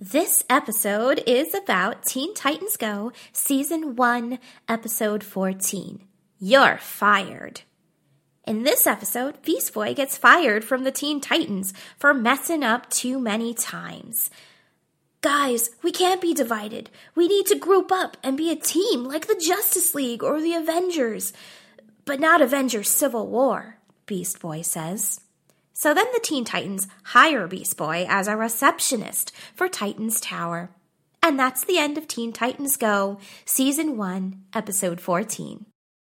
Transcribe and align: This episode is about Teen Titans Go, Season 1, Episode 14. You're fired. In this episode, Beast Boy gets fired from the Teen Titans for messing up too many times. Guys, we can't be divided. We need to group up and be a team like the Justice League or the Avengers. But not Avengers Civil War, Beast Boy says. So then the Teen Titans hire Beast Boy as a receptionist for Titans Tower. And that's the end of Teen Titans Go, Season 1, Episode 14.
This 0.00 0.44
episode 0.48 1.24
is 1.26 1.52
about 1.54 2.04
Teen 2.04 2.32
Titans 2.32 2.76
Go, 2.76 3.10
Season 3.32 3.96
1, 3.96 4.38
Episode 4.68 5.24
14. 5.24 6.04
You're 6.38 6.78
fired. 6.78 7.62
In 8.46 8.62
this 8.62 8.86
episode, 8.86 9.42
Beast 9.42 9.74
Boy 9.74 9.94
gets 9.94 10.16
fired 10.16 10.64
from 10.64 10.84
the 10.84 10.92
Teen 10.92 11.20
Titans 11.20 11.74
for 11.98 12.14
messing 12.14 12.62
up 12.62 12.88
too 12.90 13.18
many 13.18 13.52
times. 13.52 14.30
Guys, 15.20 15.70
we 15.82 15.90
can't 15.90 16.20
be 16.20 16.32
divided. 16.32 16.90
We 17.16 17.26
need 17.26 17.46
to 17.46 17.58
group 17.58 17.90
up 17.90 18.16
and 18.22 18.36
be 18.36 18.52
a 18.52 18.56
team 18.56 19.02
like 19.02 19.26
the 19.26 19.34
Justice 19.34 19.96
League 19.96 20.22
or 20.22 20.40
the 20.40 20.54
Avengers. 20.54 21.32
But 22.04 22.20
not 22.20 22.40
Avengers 22.40 22.88
Civil 22.88 23.26
War, 23.26 23.78
Beast 24.06 24.38
Boy 24.38 24.62
says. 24.62 25.22
So 25.80 25.94
then 25.94 26.06
the 26.12 26.18
Teen 26.18 26.44
Titans 26.44 26.88
hire 27.04 27.46
Beast 27.46 27.76
Boy 27.76 28.04
as 28.08 28.26
a 28.26 28.36
receptionist 28.36 29.30
for 29.54 29.68
Titans 29.68 30.20
Tower. 30.20 30.70
And 31.22 31.38
that's 31.38 31.64
the 31.64 31.78
end 31.78 31.96
of 31.96 32.08
Teen 32.08 32.32
Titans 32.32 32.76
Go, 32.76 33.20
Season 33.44 33.96
1, 33.96 34.42
Episode 34.54 35.00
14. 35.00 35.66